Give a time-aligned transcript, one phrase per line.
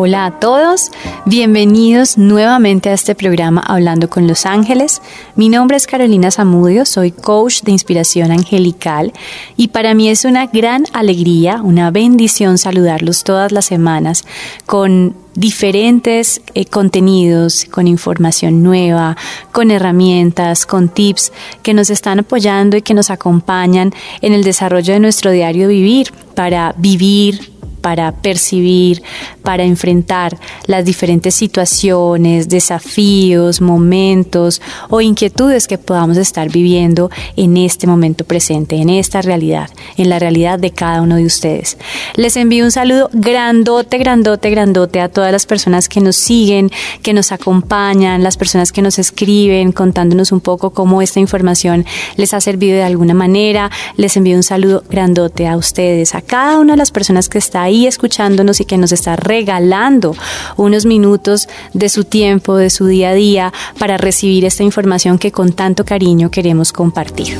[0.00, 0.92] Hola a todos,
[1.26, 5.02] bienvenidos nuevamente a este programa Hablando con los Ángeles.
[5.34, 9.12] Mi nombre es Carolina Zamudio, soy coach de inspiración angelical
[9.56, 14.24] y para mí es una gran alegría, una bendición saludarlos todas las semanas
[14.66, 19.16] con diferentes eh, contenidos, con información nueva,
[19.50, 21.32] con herramientas, con tips
[21.64, 26.12] que nos están apoyando y que nos acompañan en el desarrollo de nuestro diario vivir
[26.36, 29.02] para vivir para percibir,
[29.42, 34.60] para enfrentar las diferentes situaciones, desafíos, momentos
[34.90, 40.18] o inquietudes que podamos estar viviendo en este momento presente, en esta realidad, en la
[40.18, 41.78] realidad de cada uno de ustedes.
[42.16, 46.70] Les envío un saludo grandote, grandote, grandote a todas las personas que nos siguen,
[47.02, 51.84] que nos acompañan, las personas que nos escriben contándonos un poco cómo esta información
[52.16, 53.70] les ha servido de alguna manera.
[53.96, 57.62] Les envío un saludo grandote a ustedes, a cada una de las personas que está
[57.86, 60.14] escuchándonos y que nos está regalando
[60.56, 65.32] unos minutos de su tiempo, de su día a día, para recibir esta información que
[65.32, 67.36] con tanto cariño queremos compartir.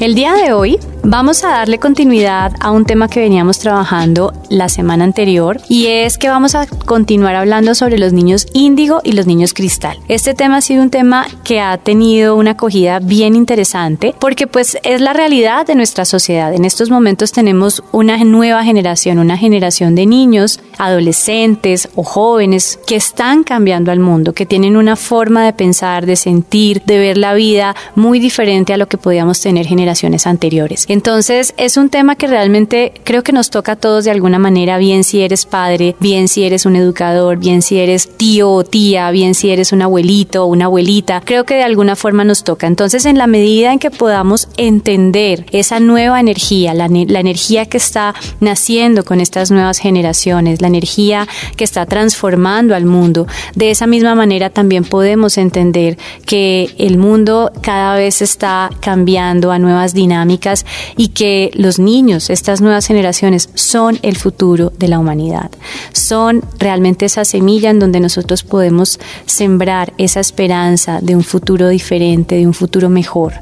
[0.00, 4.68] El día de hoy Vamos a darle continuidad a un tema que veníamos trabajando la
[4.68, 9.26] semana anterior y es que vamos a continuar hablando sobre los niños índigo y los
[9.26, 9.98] niños cristal.
[10.08, 14.76] Este tema ha sido un tema que ha tenido una acogida bien interesante porque pues
[14.82, 16.52] es la realidad de nuestra sociedad.
[16.52, 22.96] En estos momentos tenemos una nueva generación, una generación de niños, adolescentes o jóvenes que
[22.96, 27.32] están cambiando al mundo, que tienen una forma de pensar, de sentir, de ver la
[27.32, 30.89] vida muy diferente a lo que podíamos tener generaciones anteriores.
[30.90, 34.76] Entonces es un tema que realmente creo que nos toca a todos de alguna manera,
[34.76, 39.08] bien si eres padre, bien si eres un educador, bien si eres tío o tía,
[39.12, 42.66] bien si eres un abuelito o una abuelita, creo que de alguna forma nos toca.
[42.66, 47.76] Entonces en la medida en que podamos entender esa nueva energía, la, la energía que
[47.76, 53.86] está naciendo con estas nuevas generaciones, la energía que está transformando al mundo, de esa
[53.86, 60.66] misma manera también podemos entender que el mundo cada vez está cambiando a nuevas dinámicas
[60.96, 65.50] y que los niños, estas nuevas generaciones, son el futuro de la humanidad.
[65.92, 72.36] Son realmente esa semilla en donde nosotros podemos sembrar esa esperanza de un futuro diferente,
[72.36, 73.34] de un futuro mejor.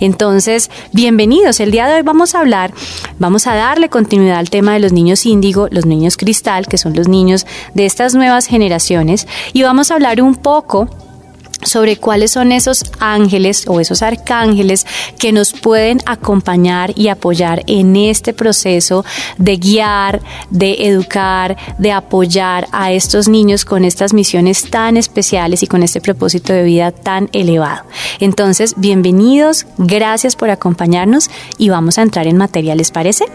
[0.00, 1.60] Entonces, bienvenidos.
[1.60, 2.72] El día de hoy vamos a hablar,
[3.18, 6.94] vamos a darle continuidad al tema de los niños índigo, los niños cristal, que son
[6.94, 10.88] los niños de estas nuevas generaciones, y vamos a hablar un poco
[11.62, 14.86] sobre cuáles son esos ángeles o esos arcángeles
[15.18, 19.04] que nos pueden acompañar y apoyar en este proceso
[19.38, 25.66] de guiar, de educar, de apoyar a estos niños con estas misiones tan especiales y
[25.66, 27.84] con este propósito de vida tan elevado.
[28.20, 33.26] Entonces, bienvenidos, gracias por acompañarnos y vamos a entrar en materia, ¿les parece?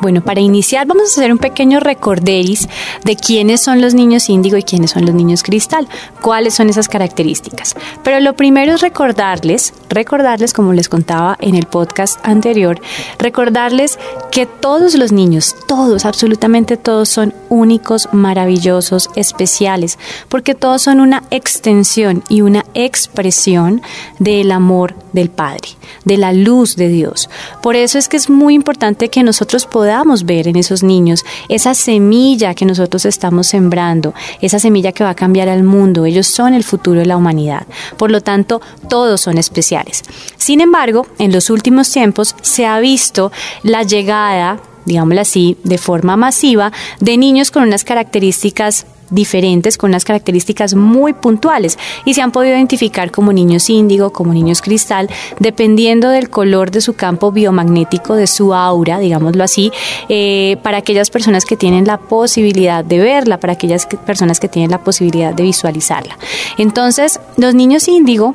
[0.00, 2.68] Bueno, para iniciar vamos a hacer un pequeño recorderis
[3.04, 5.88] de quiénes son los niños índigo y quiénes son los niños cristal,
[6.22, 7.74] cuáles son esas características.
[8.04, 12.80] Pero lo primero es recordarles, recordarles como les contaba en el podcast anterior,
[13.18, 13.98] recordarles
[14.30, 19.98] que todos los niños, todos, absolutamente todos son únicos, maravillosos, especiales,
[20.28, 23.82] porque todos son una extensión y una expresión
[24.20, 25.70] del amor del Padre,
[26.04, 27.28] de la luz de Dios.
[27.62, 31.24] Por eso es que es muy importante que nosotros podamos podamos ver en esos niños
[31.48, 34.12] esa semilla que nosotros estamos sembrando,
[34.42, 36.04] esa semilla que va a cambiar al mundo.
[36.04, 37.66] Ellos son el futuro de la humanidad.
[37.96, 38.60] Por lo tanto,
[38.90, 40.02] todos son especiales.
[40.36, 43.32] Sin embargo, en los últimos tiempos se ha visto
[43.62, 50.04] la llegada digámoslo así, de forma masiva, de niños con unas características diferentes con unas
[50.04, 55.08] características muy puntuales y se han podido identificar como niños índigo, como niños cristal,
[55.38, 59.72] dependiendo del color de su campo biomagnético, de su aura, digámoslo así,
[60.08, 64.70] eh, para aquellas personas que tienen la posibilidad de verla, para aquellas personas que tienen
[64.70, 66.18] la posibilidad de visualizarla.
[66.58, 68.34] Entonces, los niños índigo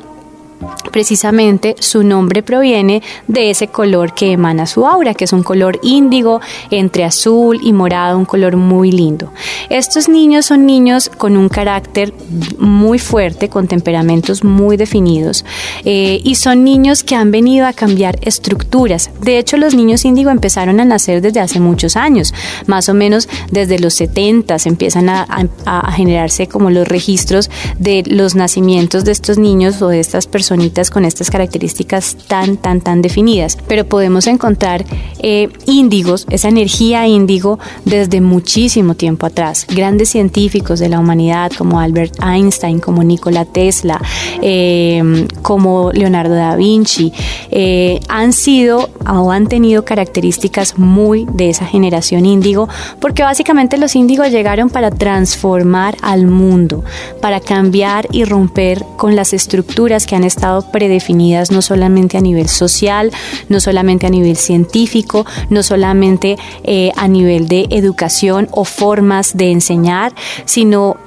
[0.94, 5.80] Precisamente su nombre proviene de ese color que emana su aura, que es un color
[5.82, 9.34] índigo entre azul y morado, un color muy lindo.
[9.70, 12.14] Estos niños son niños con un carácter
[12.60, 15.46] muy fuerte, con temperamentos muy definidos
[15.84, 19.10] eh, y son niños que han venido a cambiar estructuras.
[19.20, 22.36] De hecho, los niños índigo empezaron a nacer desde hace muchos años,
[22.68, 25.26] más o menos desde los 70 empiezan a,
[25.66, 27.50] a generarse como los registros
[27.80, 30.54] de los nacimientos de estos niños o de estas personas
[30.84, 33.58] personitas con estas características tan, tan, tan definidas.
[33.68, 34.86] Pero podemos encontrar
[35.20, 39.66] eh, índigos, esa energía índigo, desde muchísimo tiempo atrás.
[39.68, 44.00] Grandes científicos de la humanidad como Albert Einstein, como Nikola Tesla,
[44.42, 47.12] eh, como Leonardo da Vinci,
[47.52, 52.68] eh, han sido o han tenido características muy de esa generación índigo,
[53.00, 56.84] porque básicamente los índigos llegaron para transformar al mundo,
[57.22, 62.50] para cambiar y romper con las estructuras que han estado predefinidas no solamente a nivel
[62.50, 63.12] social,
[63.48, 66.36] no solamente a nivel científico, no solamente
[66.66, 70.98] eh, a nivel de educación o formas de enseñar, sino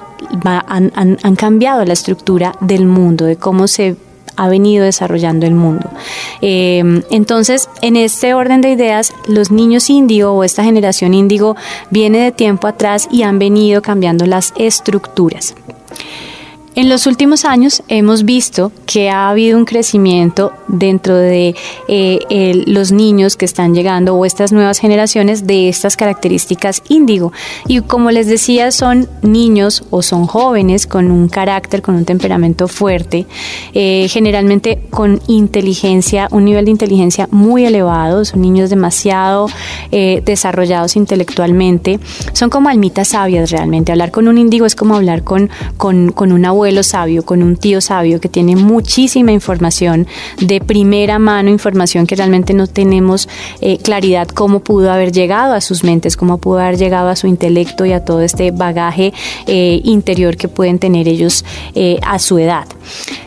[0.43, 3.95] han, cambiado la estructura del mundo, de cómo se
[4.35, 5.89] ha venido desarrollando el mundo.
[6.41, 11.55] Eh, entonces, en este orden de ideas, los niños índigo o esta generación índigo
[11.89, 15.55] viene de tiempo atrás y han venido cambiando las estructuras.
[16.77, 21.55] En los últimos años hemos visto que ha habido un crecimiento dentro de
[21.87, 27.33] eh, los niños que están llegando o estas nuevas generaciones de estas características índigo.
[27.67, 32.67] Y como les decía, son niños o son jóvenes con un carácter, con un temperamento
[32.67, 33.25] fuerte,
[33.73, 39.49] eh, generalmente con inteligencia, un nivel de inteligencia muy elevado, son niños demasiado
[39.91, 41.99] eh, desarrollados intelectualmente,
[42.33, 43.91] son como almitas sabias realmente.
[43.91, 46.45] Hablar con un índigo es como hablar con, con, con un
[46.83, 50.07] sabio, con un tío sabio que tiene muchísima información
[50.39, 53.27] de primera mano, información que realmente no tenemos
[53.61, 57.27] eh, claridad cómo pudo haber llegado a sus mentes, cómo pudo haber llegado a su
[57.27, 59.13] intelecto y a todo este bagaje
[59.47, 62.67] eh, interior que pueden tener ellos eh, a su edad.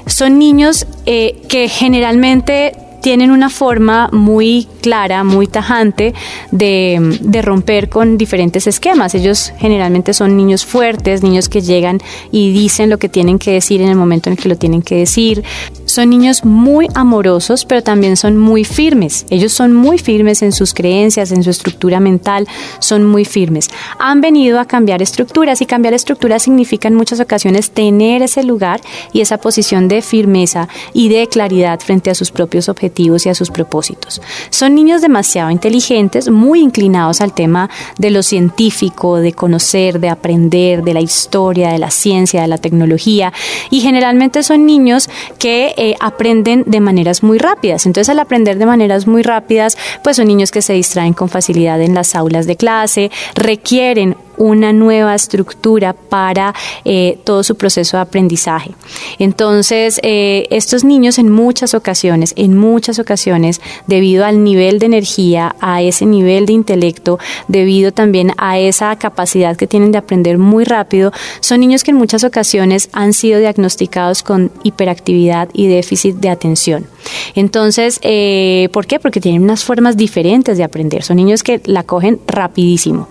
[0.06, 6.14] Son niños que generalmente tienen una forma muy clara, muy tajante
[6.50, 9.14] de, de, romper con diferentes esquemas.
[9.14, 11.99] Ellos generalmente son niños fuertes, niños que llegan
[12.31, 14.82] y dicen lo que tienen que decir en el momento en el que lo tienen
[14.82, 15.43] que decir.
[15.90, 19.26] Son niños muy amorosos, pero también son muy firmes.
[19.28, 22.46] Ellos son muy firmes en sus creencias, en su estructura mental,
[22.78, 23.69] son muy firmes.
[23.98, 28.81] Han venido a cambiar estructuras y cambiar estructuras significa en muchas ocasiones tener ese lugar
[29.12, 33.34] y esa posición de firmeza y de claridad frente a sus propios objetivos y a
[33.34, 34.22] sus propósitos.
[34.50, 40.84] Son niños demasiado inteligentes, muy inclinados al tema de lo científico, de conocer, de aprender,
[40.84, 43.32] de la historia, de la ciencia, de la tecnología
[43.70, 45.10] y generalmente son niños
[45.40, 47.86] que eh, aprenden de maneras muy rápidas.
[47.86, 51.80] Entonces al aprender de maneras muy rápidas, pues son niños que se distraen con facilidad
[51.80, 56.54] en las aulas de clase, requieren una nueva estructura para
[56.87, 58.70] eh, todo su proceso de aprendizaje.
[59.19, 65.54] Entonces, eh, estos niños en muchas ocasiones, en muchas ocasiones, debido al nivel de energía,
[65.60, 70.64] a ese nivel de intelecto, debido también a esa capacidad que tienen de aprender muy
[70.64, 76.31] rápido, son niños que en muchas ocasiones han sido diagnosticados con hiperactividad y déficit de
[76.31, 76.87] atención.
[77.34, 78.98] Entonces, eh, ¿por qué?
[78.98, 81.02] Porque tienen unas formas diferentes de aprender.
[81.02, 83.08] Son niños que la cogen rapidísimo.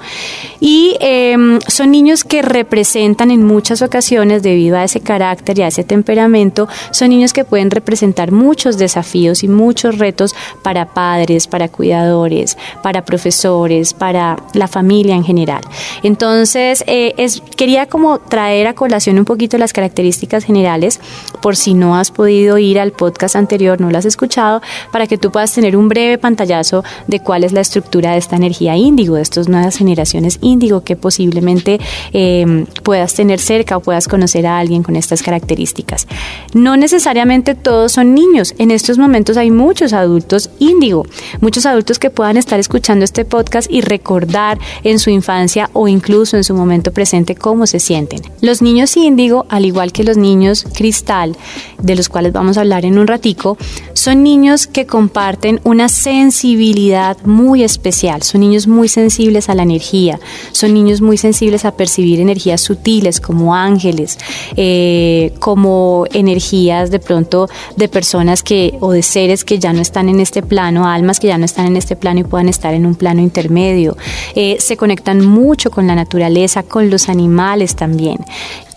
[0.59, 5.67] Y em, son niños que representan en muchas ocasiones, debido a ese carácter y a
[5.67, 11.69] ese temperamento, son niños que pueden representar muchos desafíos y muchos retos para padres, para
[11.69, 15.61] cuidadores, para profesores, para la familia en general.
[16.03, 17.13] Entonces, eh,
[17.55, 20.99] quería como traer a colación un poquito las características generales,
[21.41, 24.61] por si no has podido ir al podcast anterior no lo has escuchado,
[24.91, 28.35] para que tú puedas tener un breve pantallazo de cuál es la estructura de esta
[28.35, 31.79] energía índigo, de estas nuevas generaciones índigo que posiblemente
[32.13, 36.07] em, puedas tener cerca o puedas conocer a alguien con estas características.
[36.53, 41.05] No necesariamente todos son niños, en estos momentos hay muchos adultos índigo,
[41.41, 46.37] muchos adultos que puedan estar escuchando este podcast y recordar en su infancia o incluso
[46.37, 48.21] en su momento presente cómo se sienten.
[48.41, 51.35] Los niños índigo, al igual que los niños cristal,
[51.81, 53.57] de los cuales vamos a hablar en un ratico,
[53.93, 60.19] son niños que comparten una sensibilidad muy especial, son niños muy sensibles a la energía,
[60.51, 64.17] son niños muy sensibles a percibir energías sutiles como ángeles,
[64.55, 70.09] eh, como energías de pronto de personas que o de seres que ya no están
[70.09, 72.85] en este plano, almas que ya no están en este plano y puedan estar en
[72.85, 73.97] un plano intermedio.
[74.35, 78.17] Eh, se conectan mucho con la naturaleza, con los animales también.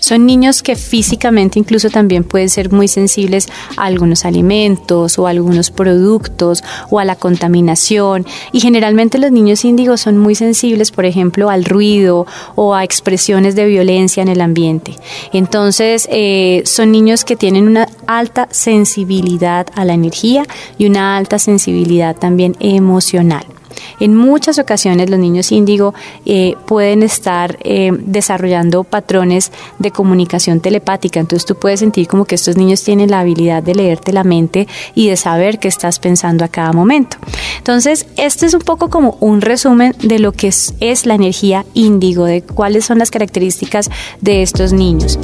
[0.02, 5.30] Son niños que físicamente incluso también pueden ser muy sensibles a algunos alimentos o a
[5.30, 11.04] algunos productos o a la contaminación y generalmente los niños índigos son muy sensibles, por
[11.04, 14.96] ejemplo, al ruido o a expresiones de violencia en el ambiente.
[15.32, 20.42] Entonces, eh, son niños que tienen una alta sensibilidad a la energía
[20.78, 23.51] y una alta sensibilidad también emocional.
[24.00, 25.94] En muchas ocasiones los niños índigo
[26.26, 32.34] eh, pueden estar eh, desarrollando patrones de comunicación telepática, entonces tú puedes sentir como que
[32.34, 36.44] estos niños tienen la habilidad de leerte la mente y de saber qué estás pensando
[36.44, 37.16] a cada momento.
[37.58, 41.64] Entonces, este es un poco como un resumen de lo que es, es la energía
[41.74, 45.18] índigo, de cuáles son las características de estos niños.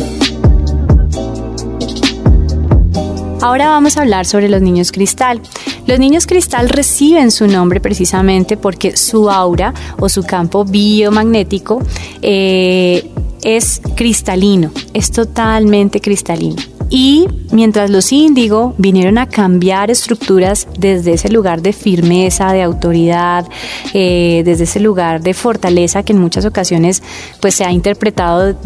[3.41, 5.41] Ahora vamos a hablar sobre los niños cristal.
[5.89, 11.81] Los niños cristal reciben su nombre precisamente porque su aura o su campo biomagnético
[12.21, 13.11] eh,
[13.43, 16.78] es cristalino, es totalmente cristalino.
[16.91, 23.47] Y mientras los índigo vinieron a cambiar estructuras desde ese lugar de firmeza, de autoridad,
[23.93, 27.03] eh, desde ese lugar de fortaleza que en muchas ocasiones
[27.41, 28.57] pues se ha interpretado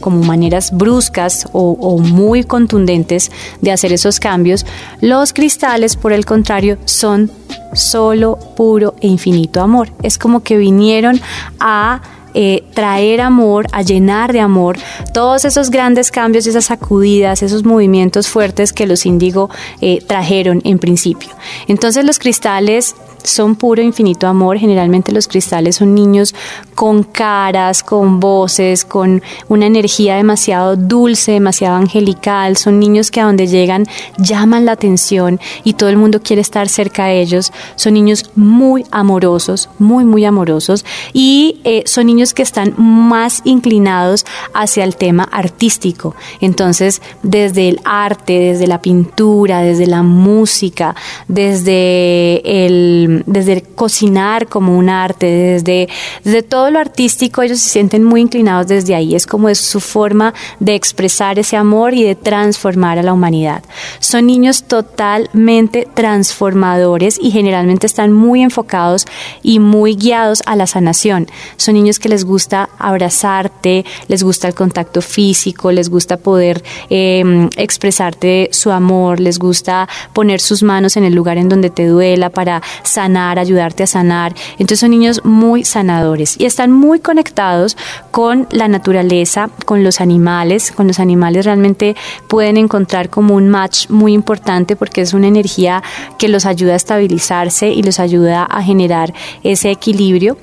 [0.00, 4.66] como maneras bruscas o muy contundentes de hacer esos cambios,
[5.00, 7.30] los cristales por el contrario son
[7.72, 9.90] solo, puro e infinito amor.
[10.02, 11.20] Es como que vinieron
[11.58, 12.00] a
[12.34, 14.78] eh, traer amor, a llenar de amor
[15.12, 20.78] todos esos grandes cambios, esas sacudidas, esos movimientos fuertes que los índigo eh, trajeron en
[20.78, 21.30] principio.
[21.68, 24.58] Entonces los cristales son puro infinito amor.
[24.58, 26.34] Generalmente los cristales son niños
[26.74, 32.56] con caras, con voces, con una energía demasiado dulce, demasiado angelical.
[32.56, 33.86] Son niños que a donde llegan
[34.18, 37.52] llaman la atención y todo el mundo quiere estar cerca de ellos.
[37.76, 44.24] Son niños muy amorosos, muy, muy amorosos y eh, son niños que están más inclinados
[44.54, 46.14] hacia el tema artístico.
[46.40, 50.94] Entonces, desde el arte, desde la pintura, desde la música,
[51.28, 55.88] desde el desde cocinar como un arte, desde,
[56.24, 59.14] desde todo lo artístico, ellos se sienten muy inclinados desde ahí.
[59.14, 63.62] Es como su forma de expresar ese amor y de transformar a la humanidad.
[63.98, 69.06] Son niños totalmente transformadores y generalmente están muy enfocados
[69.42, 71.26] y muy guiados a la sanación.
[71.56, 77.48] Son niños que les gusta abrazarte, les gusta el contacto físico, les gusta poder em,
[77.56, 82.30] expresarte su amor, les gusta poner sus manos en el lugar en donde te duela
[82.30, 82.62] para
[83.04, 84.34] ayudarte a sanar.
[84.52, 87.76] Entonces son niños muy sanadores y están muy conectados
[88.10, 90.72] con la naturaleza, con los animales.
[90.72, 91.96] Con los animales realmente
[92.28, 95.82] pueden encontrar como un match muy importante porque es una energía
[96.18, 100.36] que los ayuda a estabilizarse y los ayuda a generar ese equilibrio.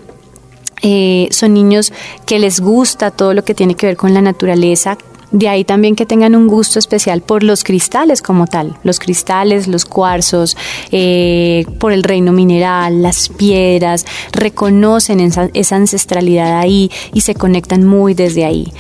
[0.83, 1.91] Eh, son niños
[2.25, 4.97] que les gusta todo lo que tiene que ver con la naturaleza,
[5.31, 9.67] de ahí también que tengan un gusto especial por los cristales como tal, los cristales,
[9.67, 10.55] los cuarzos,
[10.91, 17.86] eh, por el reino mineral, las piedras, reconocen esa, esa ancestralidad ahí y se conectan
[17.86, 18.72] muy desde ahí.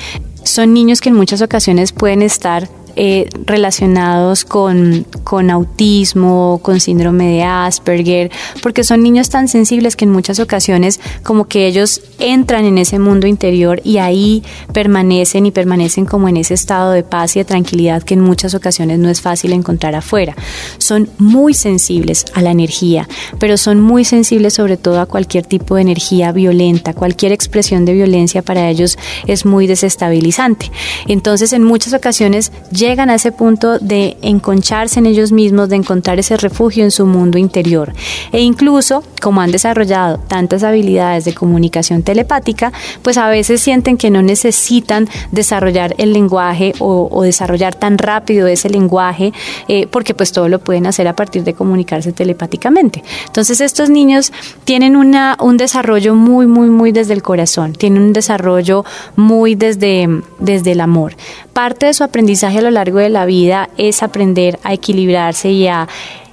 [0.43, 7.27] Son niños que en muchas ocasiones pueden estar eh, relacionados con, con autismo, con síndrome
[7.27, 8.31] de Asperger,
[8.63, 12.97] porque son niños tan sensibles que en muchas ocasiones como que ellos entran en ese
[12.97, 14.41] mundo interior y ahí
[14.73, 18.55] permanecen y permanecen como en ese estado de paz y de tranquilidad que en muchas
[18.55, 20.35] ocasiones no es fácil encontrar afuera.
[20.79, 25.75] Son muy sensibles a la energía, pero son muy sensibles sobre todo a cualquier tipo
[25.75, 30.71] de energía violenta, cualquier expresión de violencia para ellos es muy desestabilizante.
[31.07, 32.51] Entonces en muchas ocasiones
[32.87, 37.05] llegan a ese punto de enconcharse en ellos mismos, de encontrar ese refugio en su
[37.05, 37.93] mundo interior.
[38.31, 44.09] E incluso, como han desarrollado tantas habilidades de comunicación telepática, pues a veces sienten que
[44.09, 49.33] no necesitan desarrollar el lenguaje o, desarrollar tan rápido ese lenguaje,
[49.67, 53.03] eh, porque pues todo lo pueden hacer a partir de comunicarse telepáticamente.
[53.25, 54.31] Entonces estos niños
[54.63, 60.07] tienen una, un desarrollo muy, muy, muy desde el corazón, tienen un desarrollo muy desde,
[60.39, 61.15] desde el amor.
[61.57, 65.67] Parte de su aprendizaje a lo largo de la vida es aprender a equilibrarse y
[65.67, 65.87] a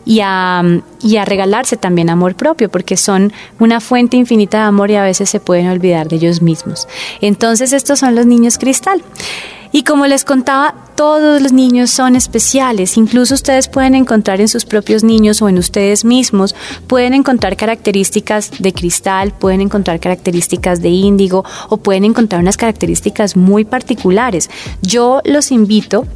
[0.05, 0.63] y a,
[1.01, 5.03] y a, regalarse también amor propio, porque son una fuente infinita de amor y a
[5.03, 6.87] veces se pueden olvidar de ellos mismos.
[7.23, 9.03] Entonces estos son los niños cristal.
[9.77, 12.97] Y como les contaba, todos los niños son especiales.
[12.97, 16.55] Incluso ustedes pueden encontrar en sus propios niños o en ustedes mismos,
[16.87, 23.35] pueden encontrar características de cristal, pueden encontrar características de índigo o pueden encontrar unas características
[23.37, 24.49] muy particulares.
[24.81, 26.07] Yo los invito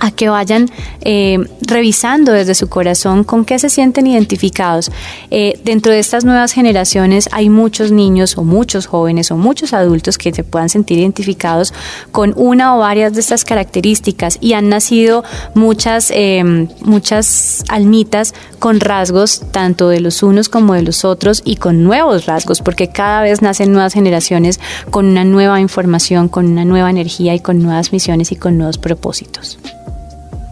[0.00, 4.90] a que vayan eh, revisando desde su corazón con qué se sienten identificados.
[5.30, 10.18] Eh, dentro de estas nuevas generaciones hay muchos niños o muchos jóvenes o muchos adultos
[10.18, 11.72] que se puedan sentir identificados
[12.12, 15.24] con una o varias de estas características y han nacido
[15.54, 21.56] muchas, eh, muchas almitas con rasgos tanto de los unos como de los otros y
[21.56, 26.64] con nuevos rasgos, porque cada vez nacen nuevas generaciones con una nueva información, con una
[26.64, 29.58] nueva energía y con nuevas misiones y con nuevos propósitos.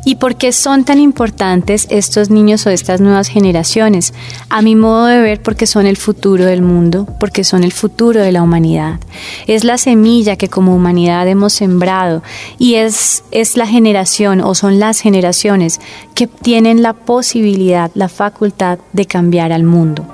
[0.09, 4.15] ¿Y por qué son tan importantes estos niños o estas nuevas generaciones?
[4.49, 8.23] A mi modo de ver, porque son el futuro del mundo, porque son el futuro
[8.23, 9.01] de la humanidad.
[9.49, 12.23] Es la semilla que como humanidad hemos sembrado
[12.57, 15.81] y es, es la generación o son las generaciones
[16.15, 20.07] que tienen la posibilidad, la facultad de cambiar al mundo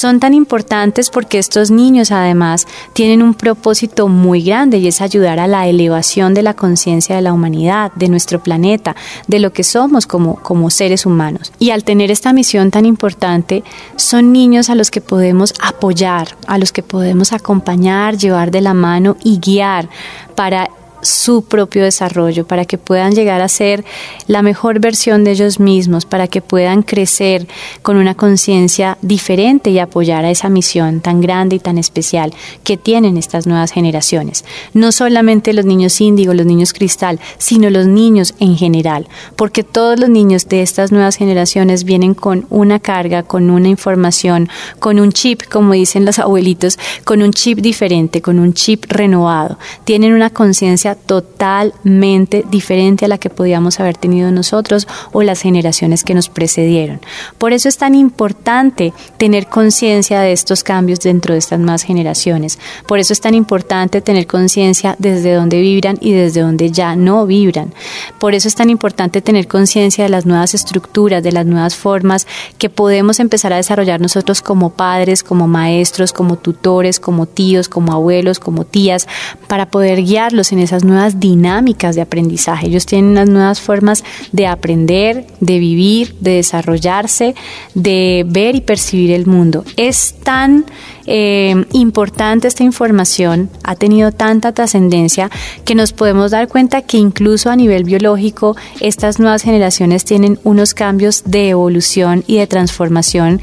[0.00, 5.38] son tan importantes porque estos niños además tienen un propósito muy grande y es ayudar
[5.38, 9.62] a la elevación de la conciencia de la humanidad, de nuestro planeta, de lo que
[9.62, 11.52] somos como, como seres humanos.
[11.58, 13.62] Y al tener esta misión tan importante,
[13.96, 18.72] son niños a los que podemos apoyar, a los que podemos acompañar, llevar de la
[18.72, 19.90] mano y guiar
[20.34, 20.70] para
[21.02, 23.84] su propio desarrollo, para que puedan llegar a ser
[24.26, 27.46] la mejor versión de ellos mismos, para que puedan crecer
[27.82, 32.32] con una conciencia diferente y apoyar a esa misión tan grande y tan especial
[32.64, 34.44] que tienen estas nuevas generaciones.
[34.74, 39.98] No solamente los niños índigo, los niños cristal, sino los niños en general, porque todos
[39.98, 45.12] los niños de estas nuevas generaciones vienen con una carga, con una información, con un
[45.12, 49.58] chip, como dicen los abuelitos, con un chip diferente, con un chip renovado.
[49.84, 56.04] Tienen una conciencia totalmente diferente a la que podíamos haber tenido nosotros o las generaciones
[56.04, 57.00] que nos precedieron.
[57.38, 62.58] Por eso es tan importante tener conciencia de estos cambios dentro de estas más generaciones.
[62.86, 67.26] Por eso es tan importante tener conciencia desde donde vibran y desde donde ya no
[67.26, 67.72] vibran.
[68.18, 72.26] Por eso es tan importante tener conciencia de las nuevas estructuras, de las nuevas formas
[72.58, 77.92] que podemos empezar a desarrollar nosotros como padres, como maestros, como tutores, como tíos, como
[77.92, 79.06] abuelos, como tías,
[79.48, 82.66] para poder guiarlos en esas nuevas dinámicas de aprendizaje.
[82.66, 87.34] Ellos tienen unas nuevas formas de aprender, de vivir, de desarrollarse,
[87.74, 89.64] de ver y percibir el mundo.
[89.76, 90.64] Es tan
[91.06, 95.30] eh, importante esta información, ha tenido tanta trascendencia
[95.64, 100.74] que nos podemos dar cuenta que incluso a nivel biológico estas nuevas generaciones tienen unos
[100.74, 103.40] cambios de evolución y de transformación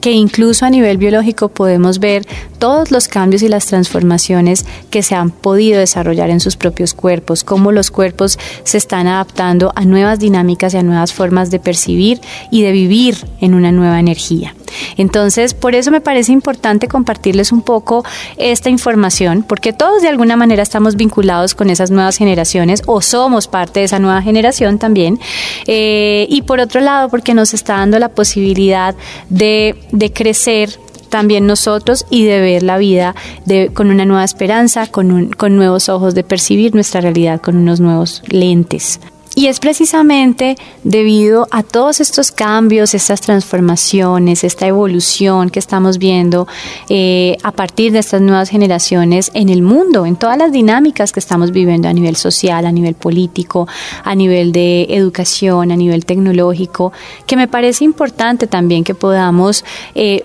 [0.00, 2.26] que incluso a nivel biológico podemos ver
[2.58, 7.44] todos los cambios y las transformaciones que se han podido desarrollar en sus propios cuerpos,
[7.44, 12.20] cómo los cuerpos se están adaptando a nuevas dinámicas y a nuevas formas de percibir
[12.50, 14.54] y de vivir en una nueva energía.
[14.96, 18.04] Entonces, por eso me parece importante compartirles un poco
[18.36, 23.48] esta información, porque todos de alguna manera estamos vinculados con esas nuevas generaciones o somos
[23.48, 25.18] parte de esa nueva generación también.
[25.66, 28.94] Eh, y por otro lado, porque nos está dando la posibilidad
[29.28, 33.14] de, de crecer también nosotros y de ver la vida
[33.44, 37.80] de, con una nueva esperanza, con, con nuevos ojos, de percibir nuestra realidad con unos
[37.80, 39.00] nuevos lentes.
[39.38, 46.48] Y es precisamente debido a todos estos cambios, estas transformaciones, esta evolución que estamos viendo
[46.88, 51.20] eh, a partir de estas nuevas generaciones en el mundo, en todas las dinámicas que
[51.20, 53.68] estamos viviendo a nivel social, a nivel político,
[54.04, 56.94] a nivel de educación, a nivel tecnológico,
[57.26, 60.24] que me parece importante también que podamos eh,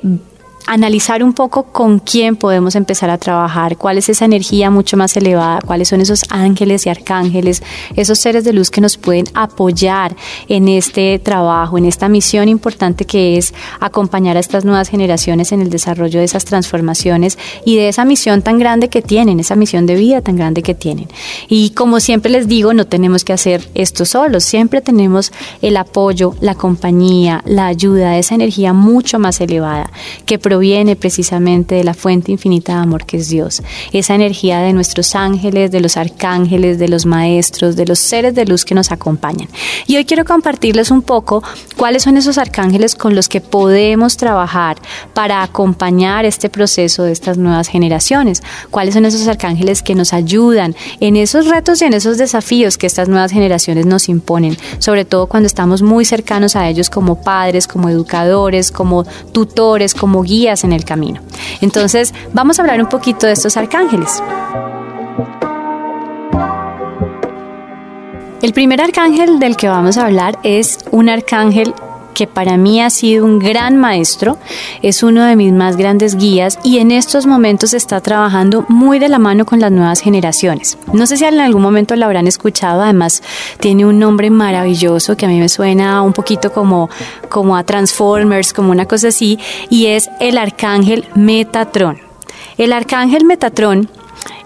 [0.72, 5.18] analizar un poco con quién podemos empezar a trabajar, cuál es esa energía mucho más
[5.18, 7.62] elevada, cuáles son esos ángeles y arcángeles,
[7.98, 10.16] esos seres de luz que nos pueden apoyar
[10.48, 15.60] en este trabajo, en esta misión importante que es acompañar a estas nuevas generaciones en
[15.60, 19.86] el desarrollo de esas transformaciones y de esa misión tan grande que tienen, esa misión
[19.86, 21.10] de vida tan grande que tienen.
[21.50, 26.34] Y como siempre les digo, no tenemos que hacer esto solos, siempre tenemos el apoyo,
[26.40, 29.92] la compañía, la ayuda, esa energía mucho más elevada
[30.26, 30.61] que proviene
[30.96, 33.64] precisamente de la fuente infinita de amor que es Dios.
[33.92, 38.46] Esa energía de nuestros ángeles, de los arcángeles, de los maestros, de los seres de
[38.46, 39.50] luz que nos acompañan.
[39.88, 41.44] Y hoy quiero compartirles un poco
[41.78, 44.78] cuáles son esos arcángeles con los que podemos trabajar
[45.14, 48.44] para acompañar este proceso de estas nuevas generaciones.
[48.70, 52.88] Cuáles son esos arcángeles que nos ayudan en esos retos y en esos desafíos que
[52.88, 57.68] estas nuevas generaciones nos imponen, sobre todo cuando estamos muy cercanos a ellos como padres,
[57.68, 61.22] como educadores, como tutores, como guías en el camino.
[61.62, 64.22] Entonces, vamos a hablar un poquito de estos arcángeles.
[68.42, 71.76] El primer arcángel del que vamos a hablar es un arcángel
[72.14, 74.38] que para mí ha sido un gran maestro,
[74.82, 79.10] es uno de mis más grandes guías y en estos momentos está trabajando muy de
[79.10, 80.78] la mano con las nuevas generaciones.
[80.94, 83.24] No sé si en algún momento lo habrán escuchado, además
[83.60, 86.90] tiene un nombre maravilloso que a mí me suena un poquito como,
[87.30, 92.00] como a Transformers, como una cosa así, y es el arcángel Metatron.
[92.58, 93.90] El arcángel Metatron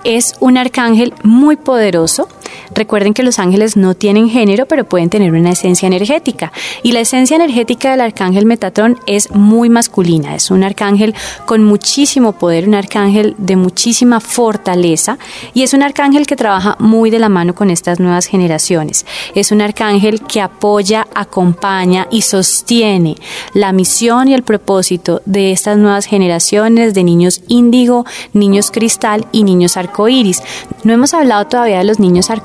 [0.04, 2.28] es un arcángel muy poderoso,
[2.74, 6.52] recuerden que los ángeles no tienen género, pero pueden tener una esencia energética.
[6.84, 10.36] Y la esencia energética del arcángel Metatrón es muy masculina.
[10.36, 11.14] Es un arcángel
[11.46, 15.18] con muchísimo poder, un arcángel de muchísima fortaleza
[15.54, 19.06] y es un arcángel que trabaja muy de la mano con estas nuevas generaciones.
[19.34, 23.16] Es un arcángel que apoya, acompaña y sostiene
[23.54, 29.44] la misión y el propósito de estas nuevas generaciones de niños índigo, niños cristal y
[29.44, 30.42] niños arcoíris.
[30.84, 32.45] No hemos hablado todavía de los niños arcoíris,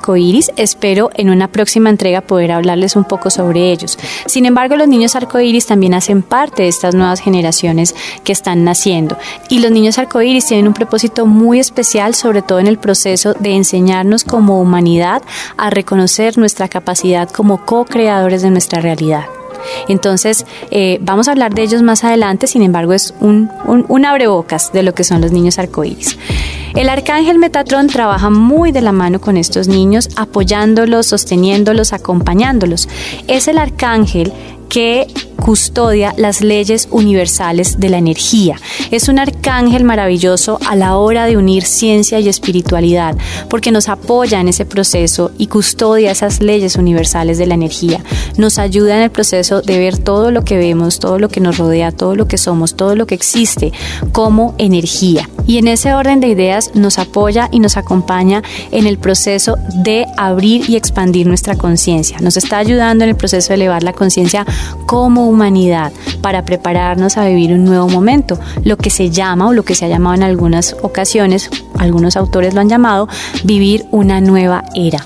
[0.57, 3.97] espero en una próxima entrega poder hablarles un poco sobre ellos.
[4.25, 9.17] Sin embargo, los niños arcoíris también hacen parte de estas nuevas generaciones que están naciendo
[9.49, 13.55] y los niños arcoíris tienen un propósito muy especial, sobre todo en el proceso de
[13.55, 15.21] enseñarnos como humanidad
[15.57, 19.25] a reconocer nuestra capacidad como co-creadores de nuestra realidad.
[19.87, 24.71] Entonces, eh, vamos a hablar de ellos más adelante, sin embargo, es un, un, abrebocas
[24.73, 26.17] de lo que son los niños arcoíris.
[26.75, 32.87] El arcángel Metatrón trabaja muy de la mano con estos niños, apoyándolos, sosteniéndolos, acompañándolos.
[33.27, 34.31] Es el arcángel
[34.69, 35.07] que
[35.41, 38.55] custodia las leyes universales de la energía.
[38.91, 43.17] Es un arcángel maravilloso a la hora de unir ciencia y espiritualidad,
[43.49, 48.03] porque nos apoya en ese proceso y custodia esas leyes universales de la energía.
[48.37, 51.57] Nos ayuda en el proceso de ver todo lo que vemos, todo lo que nos
[51.57, 53.73] rodea, todo lo que somos, todo lo que existe
[54.11, 55.27] como energía.
[55.51, 60.05] Y en ese orden de ideas nos apoya y nos acompaña en el proceso de
[60.15, 62.19] abrir y expandir nuestra conciencia.
[62.21, 64.45] Nos está ayudando en el proceso de elevar la conciencia
[64.85, 69.63] como humanidad para prepararnos a vivir un nuevo momento, lo que se llama o lo
[69.63, 73.09] que se ha llamado en algunas ocasiones, algunos autores lo han llamado,
[73.43, 75.05] vivir una nueva era.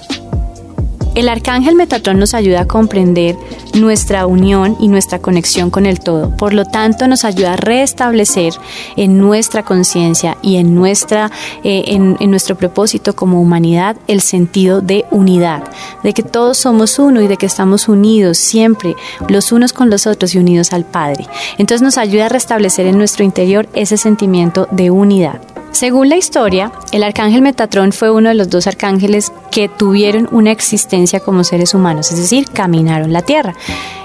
[1.15, 3.37] El arcángel Metatrón nos ayuda a comprender
[3.73, 6.35] nuestra unión y nuestra conexión con el todo.
[6.35, 8.53] Por lo tanto, nos ayuda a restablecer
[8.97, 11.31] en nuestra conciencia y en, nuestra,
[11.63, 15.63] eh, en, en nuestro propósito como humanidad el sentido de unidad,
[16.03, 18.93] de que todos somos uno y de que estamos unidos siempre
[19.29, 21.27] los unos con los otros y unidos al Padre.
[21.57, 25.39] Entonces nos ayuda a restablecer en nuestro interior ese sentimiento de unidad.
[25.75, 30.53] Según la historia, el arcángel Metatrón fue uno de los dos arcángeles que tuvieron una
[30.53, 33.53] existencia como seres humanos, es decir, caminaron la tierra.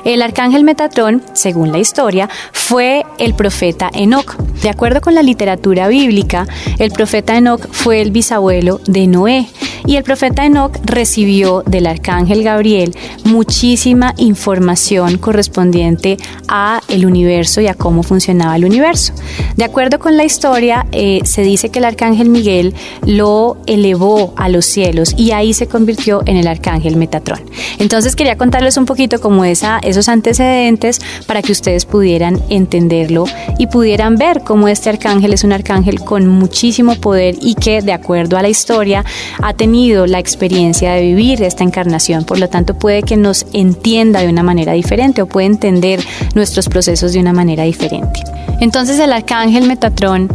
[0.05, 4.37] El arcángel Metatrón, según la historia, fue el profeta Enoch.
[4.63, 6.49] De acuerdo con la literatura bíblica,
[6.81, 9.47] el profeta Enoch fue el bisabuelo de Noé
[9.87, 16.17] y el profeta Enoch recibió del arcángel Gabriel muchísima información correspondiente
[16.49, 19.13] a el universo y a cómo funcionaba el universo.
[19.57, 22.75] De acuerdo con la historia, eh, se dice que el arcángel Miguel
[23.07, 27.41] lo elevó a los cielos y ahí se convirtió en el arcángel Metatrón.
[27.79, 33.25] Entonces quería contarles un poquito como esa, esos antecedentes para que ustedes pudieran entenderlo
[33.59, 37.93] y pudieran ver cómo este arcángel es un arcángel con muchísimo poder y que de
[37.93, 39.05] acuerdo a la historia
[39.43, 44.21] ha tenido la experiencia de vivir esta encarnación, por lo tanto puede que nos entienda
[44.21, 46.05] de una manera diferente o puede entender
[46.35, 48.21] nuestros procesos de una manera diferente.
[48.61, 50.29] Entonces el arcángel Metatrón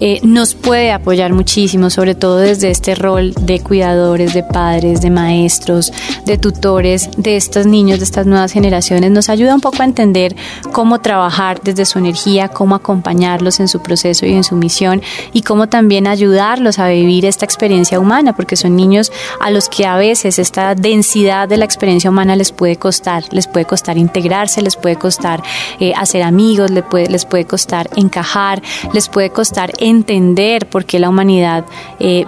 [0.00, 5.10] eh, nos puede apoyar muchísimo, sobre todo desde este rol de cuidadores, de padres, de
[5.10, 5.92] maestros,
[6.24, 9.10] de tutores de estos niños, de estas nuevas generaciones.
[9.10, 10.34] Nos ayuda un poco a entender
[10.72, 15.42] cómo trabajar desde su energía, cómo acompañarlos en su proceso y en su misión y
[15.42, 19.96] cómo también ayudarlos a vivir esta experiencia humana, porque son niños a los que a
[19.96, 24.76] veces esta densidad de la experiencia humana les puede costar, les puede costar integrarse, les
[24.76, 25.42] puede costar
[25.78, 30.98] eh, hacer amigos, les puede, les puede costar encajar, les puede costar entender por qué
[30.98, 31.64] la humanidad
[31.98, 32.24] eh,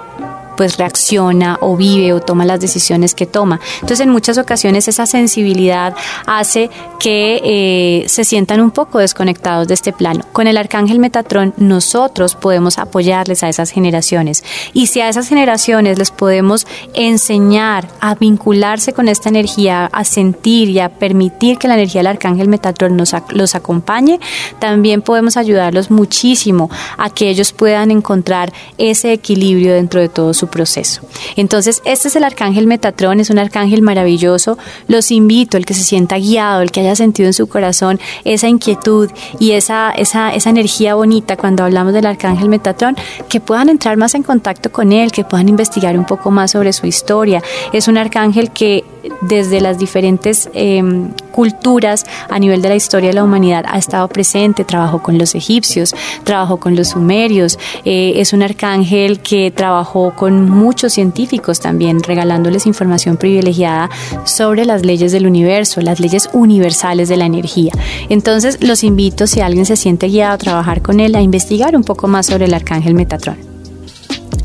[0.57, 3.61] pues reacciona o vive o toma las decisiones que toma.
[3.77, 5.95] Entonces en muchas ocasiones esa sensibilidad
[6.27, 10.25] hace que eh, se sientan un poco desconectados de este plano.
[10.33, 15.99] Con el arcángel Metatrón nosotros podemos apoyarles a esas generaciones y si a esas generaciones
[15.99, 21.75] les podemos enseñar a vincularse con esta energía, a sentir y a permitir que la
[21.75, 24.21] energía del arcángel Metatrón nos, los acompañe,
[24.59, 30.41] también podemos ayudarlos muchísimo a que ellos puedan encontrar ese equilibrio dentro de todos su
[30.48, 31.02] proceso.
[31.37, 34.59] Entonces, este es el arcángel Metatrón, es un arcángel maravilloso.
[34.88, 38.48] Los invito, el que se sienta guiado, el que haya sentido en su corazón esa
[38.48, 42.96] inquietud y esa, esa, esa energía bonita cuando hablamos del arcángel Metatrón,
[43.28, 46.72] que puedan entrar más en contacto con él, que puedan investigar un poco más sobre
[46.72, 47.42] su historia.
[47.72, 48.85] Es un arcángel que
[49.23, 54.09] desde las diferentes em, culturas a nivel de la historia de la humanidad ha estado
[54.09, 60.15] presente, trabajó con los egipcios, trabajó con los sumerios, eh, es un arcángel que trabajó
[60.15, 63.91] con muchos científicos también, regalándoles información privilegiada
[64.25, 67.73] sobre las leyes del universo, las leyes universales de la energía.
[68.09, 71.85] Entonces los invito, si alguien se siente guiado a trabajar con él, a investigar un
[71.85, 73.52] poco más sobre el arcángel Metatrón.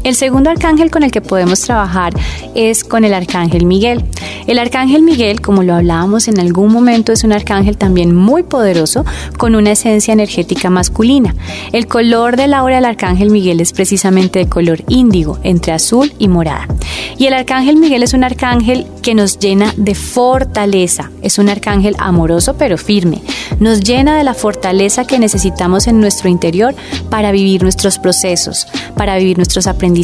[0.04, 2.14] El segundo arcángel con el que podemos trabajar
[2.56, 4.04] es con el arcángel Miguel.
[4.48, 9.06] El arcángel Miguel, como lo hablábamos en algún momento, es un arcángel también muy poderoso
[9.38, 11.36] con una esencia energética masculina.
[11.74, 16.14] El color de la aura del arcángel Miguel es precisamente de color índigo, entre azul
[16.18, 16.68] y morada.
[17.18, 21.12] Y el arcángel Miguel es un arcángel que nos llena de fortaleza.
[21.22, 23.22] Es un arcángel amoroso pero firme.
[23.60, 26.76] Nos llena de la fortaleza que necesitamos en nuestro interior
[27.10, 29.97] para vivir nuestros procesos, para vivir nuestros aprendizajes,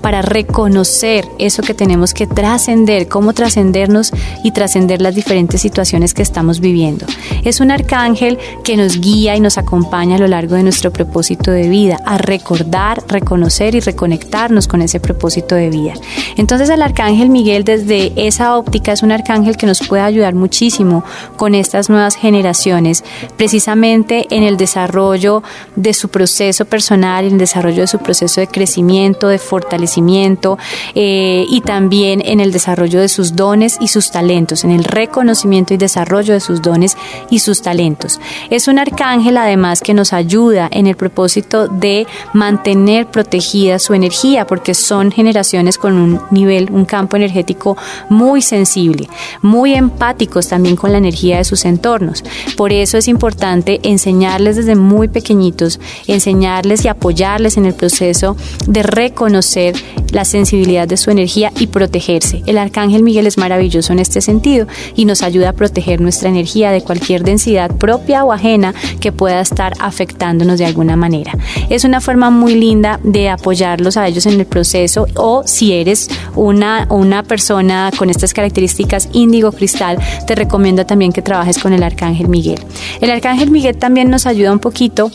[0.00, 6.22] para reconocer eso que tenemos que trascender, cómo trascendernos y trascender las diferentes situaciones que
[6.22, 7.06] estamos viviendo.
[7.44, 11.50] Es un arcángel que nos guía y nos acompaña a lo largo de nuestro propósito
[11.50, 15.94] de vida, a recordar, reconocer y reconectarnos con ese propósito de vida.
[16.36, 21.04] Entonces el arcángel Miguel desde esa óptica es un arcángel que nos puede ayudar muchísimo
[21.36, 23.04] con estas nuevas generaciones,
[23.36, 25.42] precisamente en el desarrollo
[25.76, 30.58] de su proceso personal, en el desarrollo de su proceso de crecimiento, de fortalecimiento
[30.94, 35.74] eh, y también en el desarrollo de sus dones y sus talentos, en el reconocimiento
[35.74, 36.96] y desarrollo de sus dones
[37.28, 38.20] y sus talentos.
[38.50, 44.46] Es un arcángel además que nos ayuda en el propósito de mantener protegida su energía,
[44.46, 47.76] porque son generaciones con un nivel, un campo energético
[48.08, 49.08] muy sensible,
[49.42, 52.22] muy empáticos también con la energía de sus entornos.
[52.56, 58.36] Por eso es importante enseñarles desde muy pequeñitos, enseñarles y apoyarles en el proceso
[58.66, 59.74] de reconocer
[60.12, 62.42] la sensibilidad de su energía y protegerse.
[62.46, 66.70] El arcángel Miguel es maravilloso en este sentido y nos ayuda a proteger nuestra energía
[66.70, 71.32] de cualquier densidad propia o ajena que pueda estar afectándonos de alguna manera.
[71.70, 76.08] Es una forma muy linda de apoyarlos a ellos en el proceso o si eres
[76.36, 81.82] una, una persona con estas características índigo cristal, te recomiendo también que trabajes con el
[81.82, 82.60] arcángel Miguel.
[83.00, 85.10] El arcángel Miguel también nos ayuda un poquito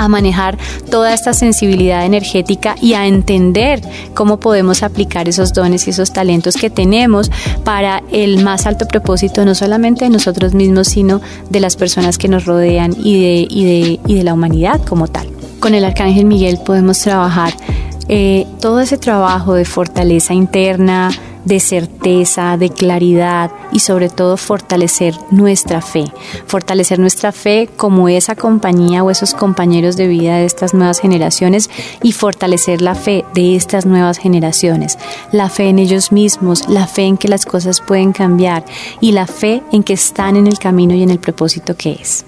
[0.00, 0.56] a manejar
[0.90, 3.82] toda esta sensibilidad energética y a entender
[4.14, 7.30] cómo podemos aplicar esos dones y esos talentos que tenemos
[7.64, 12.28] para el más alto propósito, no solamente de nosotros mismos, sino de las personas que
[12.28, 15.28] nos rodean y de, y de, y de la humanidad como tal.
[15.60, 17.52] Con el Arcángel Miguel podemos trabajar
[18.08, 21.10] eh, todo ese trabajo de fortaleza interna,
[21.44, 26.04] de certeza, de claridad y sobre todo fortalecer nuestra fe.
[26.46, 31.70] Fortalecer nuestra fe como esa compañía o esos compañeros de vida de estas nuevas generaciones
[32.02, 34.98] y fortalecer la fe de estas nuevas generaciones.
[35.32, 38.64] La fe en ellos mismos, la fe en que las cosas pueden cambiar
[39.00, 42.24] y la fe en que están en el camino y en el propósito que es.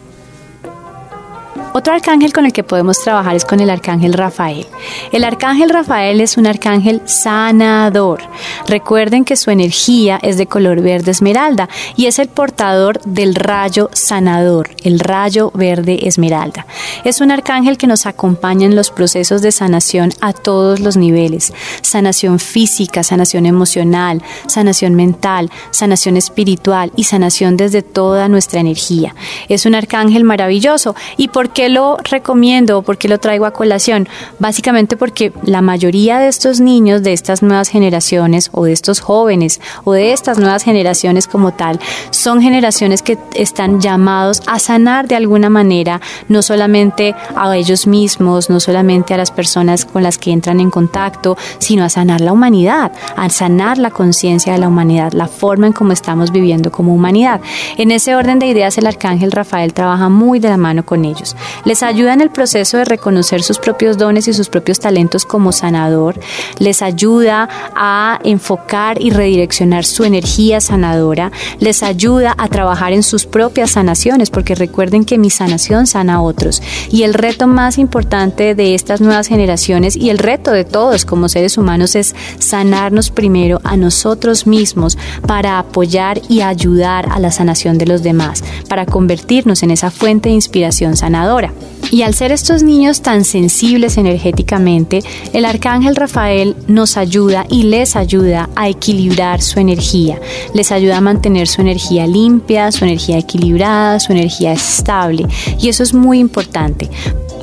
[1.75, 4.67] Otro arcángel con el que podemos trabajar es con el arcángel Rafael.
[5.11, 8.21] El arcángel Rafael es un arcángel sanador.
[8.69, 13.89] Recuerden que su energía es de color verde esmeralda y es el portador del rayo
[13.95, 16.67] sanador, el rayo verde esmeralda.
[17.05, 21.55] Es un arcángel que nos acompaña en los procesos de sanación a todos los niveles.
[21.81, 29.15] Sanación física, sanación emocional, sanación mental, sanación espiritual y sanación desde toda nuestra energía.
[29.49, 30.95] Es un arcángel maravilloso.
[31.17, 34.09] ¿Y por qué lo recomiendo o por qué lo traigo a colación?
[34.41, 39.61] Básicamente porque la mayoría de estos niños, de estas nuevas generaciones o de estos jóvenes
[39.85, 41.79] o de estas nuevas generaciones como tal,
[42.11, 48.51] son generaciones que están llamados a sanar de alguna manera, no solamente a ellos mismos,
[48.51, 52.33] no solamente a las personas con las que entran en contacto, sino a sanar la
[52.33, 56.93] humanidad, a sanar la conciencia de la humanidad, la forma en cómo estamos viviendo como
[56.93, 57.41] humanidad.
[57.77, 61.37] En ese orden de ideas, el arcángel Rafael trabaja muy de la mano con ellos
[61.65, 65.53] les ayuda en el proceso de reconocer sus propios dones y sus propios talentos como
[65.53, 66.19] sanador,
[66.59, 73.27] les ayuda a enfocar y redireccionar su energía sanadora, les ayuda a trabajar en sus
[73.27, 76.63] propias sanaciones, porque recuerden que mi sanación sana a otros.
[76.91, 81.29] Y el reto más importante de estas nuevas generaciones y el reto de todos como
[81.29, 87.79] seres humanos es sanarnos primero a nosotros mismos para apoyar y ayudar a la sanación
[87.79, 91.42] de los demás, para convertirnos en esa fuente de inspiración sanadora.
[91.91, 95.01] Y al ser estos niños tan sensibles energéticamente,
[95.35, 100.19] el arcángel Rafael nos ayuda y les ayuda a equilibrar su energía.
[100.55, 105.27] Les ayuda a mantener su energía limpia, su energía equilibrada, su energía estable.
[105.61, 106.89] Y eso es muy importante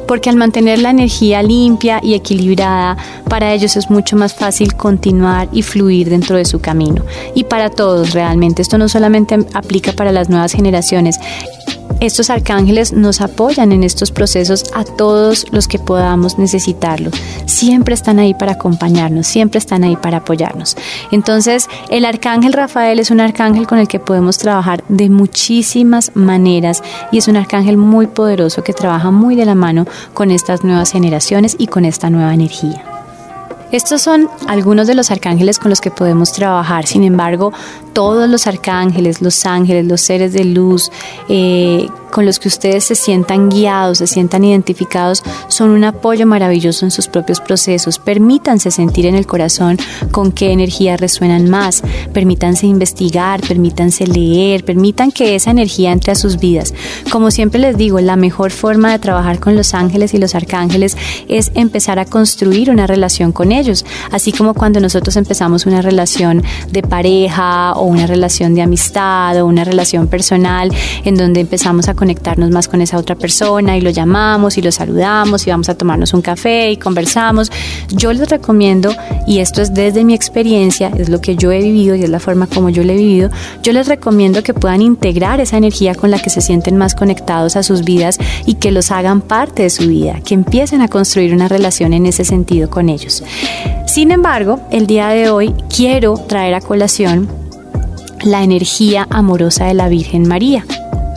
[0.10, 2.98] porque al mantener la energía limpia y equilibrada,
[3.30, 7.04] para ellos es mucho más fácil continuar y fluir dentro de su camino.
[7.36, 11.20] Y para todos realmente, esto no solamente aplica para las nuevas generaciones,
[12.00, 17.12] estos arcángeles nos apoyan en estos procesos a todos los que podamos necesitarlo.
[17.46, 20.78] Siempre están ahí para acompañarnos, siempre están ahí para apoyarnos.
[21.12, 26.82] Entonces, el arcángel Rafael es un arcángel con el que podemos trabajar de muchísimas maneras
[27.12, 30.92] y es un arcángel muy poderoso que trabaja muy de la mano con estas nuevas
[30.92, 32.99] generaciones y con esta nueva energía.
[33.72, 36.88] Estos son algunos de los arcángeles con los que podemos trabajar.
[36.88, 37.54] Sin embargo,
[37.94, 40.92] todos los arcángeles, los ángeles, los seres de luz,
[41.28, 46.86] eh, con los que ustedes se sientan guiados, se sientan identificados, son un apoyo maravilloso
[46.86, 48.00] en sus propios procesos.
[48.00, 49.78] Permítanse sentir en el corazón
[50.12, 51.82] con qué energía resuenan más.
[52.14, 56.74] Permítanse investigar, permítanse leer, permitan que esa energía entre a sus vidas.
[57.12, 60.98] Como siempre les digo, la mejor forma de trabajar con los ángeles y los arcángeles
[61.28, 66.44] es empezar a construir una relación con ellos así como cuando nosotros empezamos una relación
[66.72, 70.72] de pareja o una relación de amistad o una relación personal
[71.04, 74.72] en donde empezamos a conectarnos más con esa otra persona y lo llamamos y lo
[74.72, 77.52] saludamos y vamos a tomarnos un café y conversamos.
[77.90, 78.96] Yo les recomiendo,
[79.28, 82.22] y esto es desde mi experiencia, es lo que yo he vivido y es la
[82.22, 83.30] forma como yo lo he vivido,
[83.62, 87.58] yo les recomiendo que puedan integrar esa energía con la que se sienten más conectados
[87.58, 91.34] a sus vidas y que los hagan parte de su vida, que empiecen a construir
[91.34, 93.24] una relación en ese sentido con ellos.
[93.88, 97.28] Sin embargo, el día de hoy quiero traer a colación
[98.24, 100.66] la energía amorosa de la Virgen María.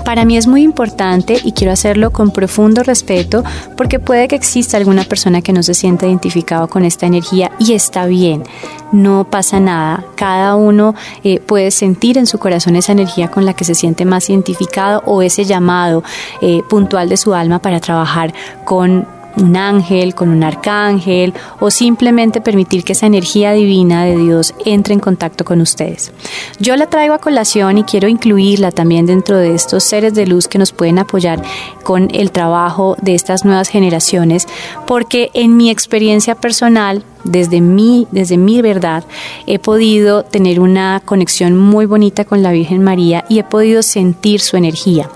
[0.04, 3.44] Para mí es muy importante y quiero hacerlo con profundo respeto
[3.76, 7.72] porque puede que exista alguna persona que no se sienta identificado con esta energía y
[7.72, 8.42] está bien,
[8.90, 10.04] no pasa nada.
[10.16, 14.04] Cada uno eh, puede sentir en su corazón esa energía con la que se siente
[14.04, 16.02] más identificado o ese llamado
[16.40, 18.34] eh, puntual de su alma para trabajar
[18.64, 24.54] con un ángel, con un arcángel o simplemente permitir que esa energía divina de Dios
[24.64, 26.12] entre en contacto con ustedes.
[26.58, 30.48] Yo la traigo a colación y quiero incluirla también dentro de estos seres de luz
[30.48, 31.42] que nos pueden apoyar
[31.84, 34.46] con el trabajo de estas nuevas generaciones
[34.86, 39.04] porque en mi experiencia personal desde mí, desde mi verdad,
[39.46, 44.40] he podido tener una conexión muy bonita con la Virgen María y he podido sentir
[44.40, 45.08] su energía.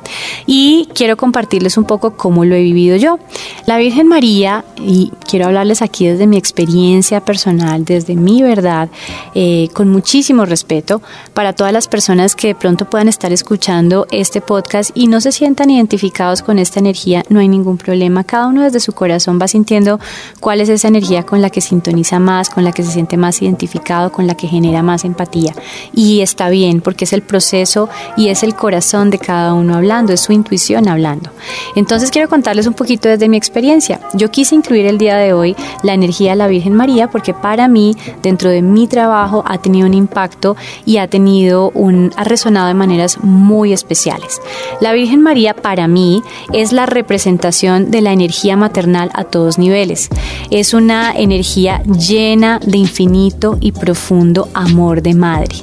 [0.46, 3.18] Y quiero compartirles un poco cómo lo he vivido yo.
[3.66, 8.88] La Virgen María, y quiero hablarles aquí desde mi experiencia personal, desde mi verdad,
[9.34, 11.02] eh, con muchísimo respeto
[11.34, 15.32] para todas las personas que de pronto puedan estar escuchando este podcast y no se
[15.32, 18.24] sientan identificados con esta energía, no hay ningún problema.
[18.24, 20.00] Cada uno desde su corazón va sintiendo
[20.40, 23.42] cuál es esa energía con la que sintoniza más, con la que se siente más
[23.42, 25.54] identificado, con la que genera más empatía.
[25.92, 30.12] Y está bien, porque es el proceso y es el corazón de cada uno hablando,
[30.12, 31.30] es su intuición hablando.
[31.74, 33.95] Entonces quiero contarles un poquito desde mi experiencia.
[34.14, 37.68] Yo quise incluir el día de hoy la energía de la Virgen María porque para
[37.68, 42.68] mí, dentro de mi trabajo, ha tenido un impacto y ha tenido un, ha resonado
[42.68, 44.40] de maneras muy especiales.
[44.80, 50.08] La Virgen María para mí es la representación de la energía maternal a todos niveles.
[50.50, 55.56] Es una energía llena de infinito y profundo amor de madre.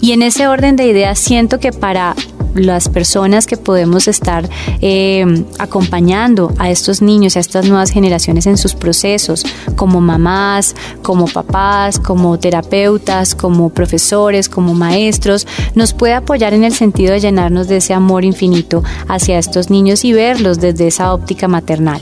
[0.00, 2.14] Y en ese orden de ideas siento que para
[2.54, 4.48] las personas que podemos estar
[4.80, 9.44] eh, acompañando a estos niños, a estas generaciones en sus procesos,
[9.76, 16.74] como mamás, como papás, como terapeutas, como profesores, como maestros, nos puede apoyar en el
[16.74, 21.48] sentido de llenarnos de ese amor infinito hacia estos niños y verlos desde esa óptica
[21.48, 22.00] maternal.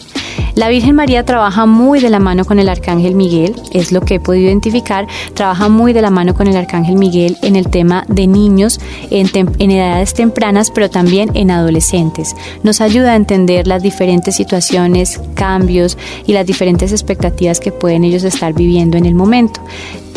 [0.55, 4.17] La Virgen María trabaja muy de la mano con el Arcángel Miguel, es lo que
[4.17, 8.05] he podido identificar, trabaja muy de la mano con el Arcángel Miguel en el tema
[8.09, 8.79] de niños
[9.11, 12.37] en, edades tempranas, pero también en adolescentes.
[12.63, 18.23] Nos ayuda a entender las diferentes situaciones, cambios y las diferentes expectativas que pueden ellos
[18.23, 19.63] estar viviendo en el momento.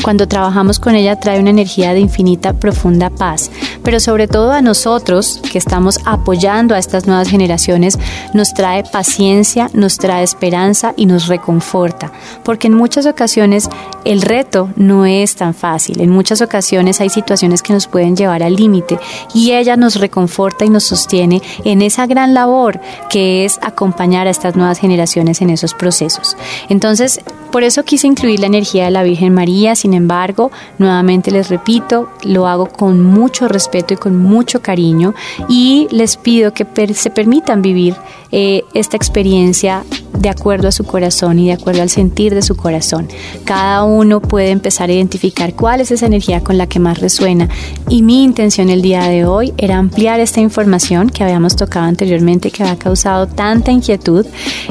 [0.02, 3.50] Cuando trabajamos con ella trae una energía de infinita, profunda paz,
[3.84, 7.98] pero sobre todo a nosotros que estamos apoyando a estas nuevas generaciones,
[8.34, 12.12] nos trae paciencia, nos trae esperanza y nos reconforta,
[12.44, 13.70] porque en muchas ocasiones
[14.04, 18.44] el reto no es tan fácil, en muchas ocasiones hay situaciones que nos pueden llevar
[18.44, 19.00] al límite
[19.34, 24.32] y ella nos reconforta y nos sostiene en esa gran labor que es acompañar a
[24.32, 26.36] estas nuevas generaciones en esos procesos.
[26.70, 31.50] Entonces, por eso quise incluir la energía de la Virgen María, sin embargo, nuevamente les
[31.50, 35.14] repito, lo hago con mucho respeto y con mucho cariño
[35.50, 37.96] y les pido que se permitan vivir
[38.32, 39.84] eh, esta experiencia
[40.18, 43.08] de acuerdo a su corazón y de acuerdo al sentir de su corazón.
[43.44, 47.48] Cada uno puede empezar a identificar cuál es esa energía con la que más resuena
[47.90, 52.52] y mi intención el día de hoy era ampliar esta información que habíamos tocado anteriormente
[52.52, 54.26] que ha causado tanta inquietud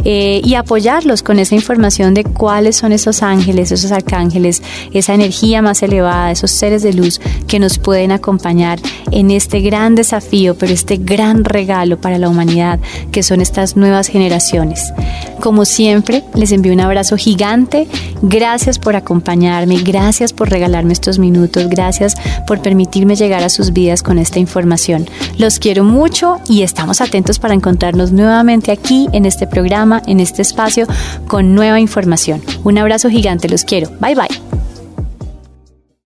[0.05, 2.25] eh, y apoyarlos con esa información de
[2.65, 4.63] cuáles son esos ángeles, esos arcángeles,
[4.95, 8.79] esa energía más elevada, esos seres de luz que nos pueden acompañar
[9.11, 12.81] en este gran desafío, pero este gran regalo para la humanidad
[13.13, 14.95] que son estas nuevas generaciones.
[15.41, 17.87] Como siempre, les envío un abrazo gigante.
[18.23, 22.15] Gracias por acompañarme, gracias por regalarme estos minutos, gracias
[22.47, 25.07] por permitirme llegar a sus vidas con esta información.
[25.37, 30.41] Los quiero mucho y estamos atentos para encontrarnos nuevamente aquí en este programa, en este
[30.41, 30.87] espacio,
[31.29, 32.41] con nueva información.
[32.65, 33.91] Un abrazo gigante, los quiero.
[34.01, 34.74] Bye bye.